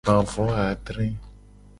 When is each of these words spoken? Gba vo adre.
Gba 0.05 0.15
vo 0.29 0.45
adre. 0.69 1.05